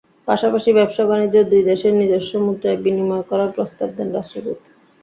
[0.27, 4.59] পাশাপাশি ব্যবসা-বাণিজ্যে দুই দেশের নিজস্ব মুদ্রায় বিনিময় করার প্রস্তাব দেন রাষ্ট্রদূত।